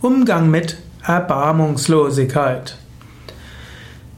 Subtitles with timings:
[0.00, 2.76] Umgang mit Erbarmungslosigkeit.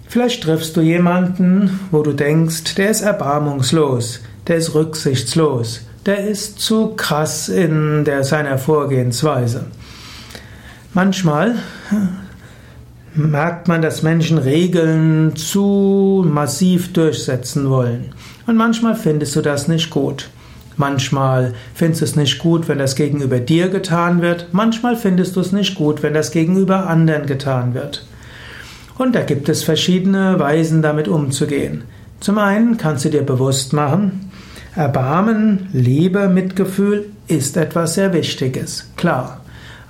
[0.07, 6.61] Vielleicht triffst du jemanden, wo du denkst, der ist erbarmungslos, der ist rücksichtslos, der ist
[6.61, 9.69] zu krass in der, seiner Vorgehensweise.
[10.93, 11.55] Manchmal
[13.15, 18.13] merkt man, dass Menschen Regeln zu massiv durchsetzen wollen.
[18.47, 20.29] Und manchmal findest du das nicht gut.
[20.81, 24.47] Manchmal findest du es nicht gut, wenn das gegenüber dir getan wird.
[24.53, 28.07] Manchmal findest du es nicht gut, wenn das gegenüber anderen getan wird.
[28.97, 31.83] Und da gibt es verschiedene Weisen, damit umzugehen.
[32.21, 34.31] Zum einen kannst du dir bewusst machen,
[34.75, 38.91] Erbarmen, Liebe, Mitgefühl ist etwas sehr Wichtiges.
[38.97, 39.43] Klar.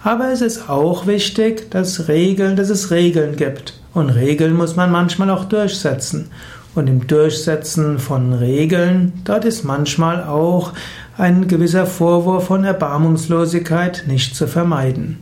[0.02, 3.74] Aber es ist auch wichtig, dass Regeln, dass es Regeln gibt.
[3.94, 6.30] Und Regeln muss man manchmal auch durchsetzen.
[6.74, 10.72] Und im Durchsetzen von Regeln, dort ist manchmal auch
[11.18, 15.18] ein gewisser Vorwurf von Erbarmungslosigkeit nicht zu vermeiden.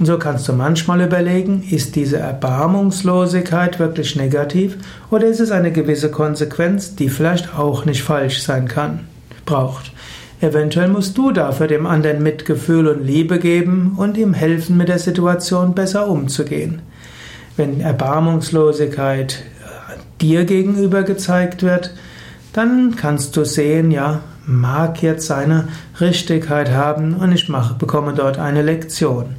[0.00, 4.78] Und so kannst du manchmal überlegen, ist diese Erbarmungslosigkeit wirklich negativ
[5.10, 9.00] oder ist es eine gewisse Konsequenz, die vielleicht auch nicht falsch sein kann,
[9.44, 9.92] braucht.
[10.40, 14.98] Eventuell musst du dafür dem anderen Mitgefühl und Liebe geben und ihm helfen, mit der
[14.98, 16.80] Situation besser umzugehen.
[17.58, 19.42] Wenn Erbarmungslosigkeit
[20.20, 21.94] dir gegenüber gezeigt wird,
[22.52, 25.68] dann kannst du sehen, ja, mag jetzt seine
[26.00, 29.36] Richtigkeit haben und ich mache, bekomme dort eine Lektion.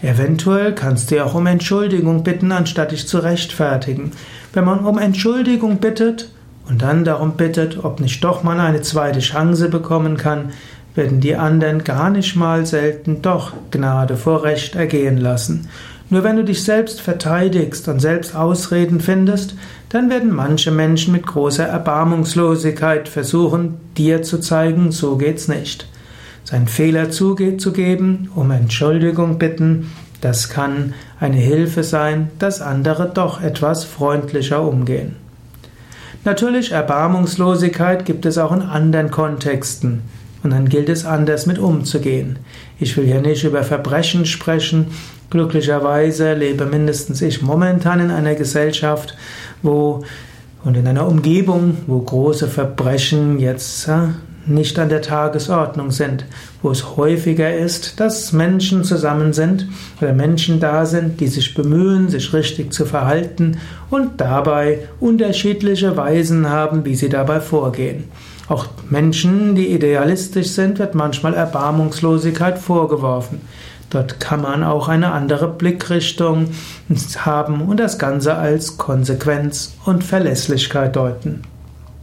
[0.00, 4.12] Eventuell kannst du auch um Entschuldigung bitten, anstatt dich zu rechtfertigen.
[4.52, 6.30] Wenn man um Entschuldigung bittet
[6.68, 10.52] und dann darum bittet, ob nicht doch mal eine zweite Chance bekommen kann,
[10.94, 15.68] werden die anderen gar nicht mal selten doch Gnade vor Recht ergehen lassen.
[16.10, 19.54] Nur wenn du dich selbst verteidigst und selbst Ausreden findest,
[19.90, 25.86] dann werden manche Menschen mit großer Erbarmungslosigkeit versuchen, dir zu zeigen, so geht's nicht.
[26.44, 29.90] Seinen Fehler zugeben, um Entschuldigung bitten,
[30.22, 35.16] das kann eine Hilfe sein, dass andere doch etwas freundlicher umgehen.
[36.24, 40.02] Natürlich, Erbarmungslosigkeit gibt es auch in anderen Kontexten.
[40.42, 42.38] Und dann gilt es anders mit umzugehen.
[42.78, 44.86] Ich will hier nicht über Verbrechen sprechen.
[45.30, 49.16] Glücklicherweise lebe mindestens ich momentan in einer Gesellschaft,
[49.62, 50.04] wo
[50.64, 53.88] und in einer Umgebung, wo große Verbrechen jetzt
[54.46, 56.24] nicht an der Tagesordnung sind,
[56.62, 59.68] wo es häufiger ist, dass Menschen zusammen sind
[60.00, 63.58] oder Menschen da sind, die sich bemühen, sich richtig zu verhalten
[63.90, 68.04] und dabei unterschiedliche Weisen haben, wie sie dabei vorgehen.
[68.48, 73.42] Auch Menschen, die idealistisch sind, wird manchmal Erbarmungslosigkeit vorgeworfen.
[73.90, 76.48] Dort kann man auch eine andere Blickrichtung
[77.18, 81.42] haben und das Ganze als Konsequenz und Verlässlichkeit deuten.